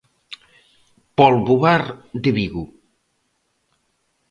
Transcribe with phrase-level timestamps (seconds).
[1.17, 1.83] Polbo Bar
[2.23, 2.63] de Vigo.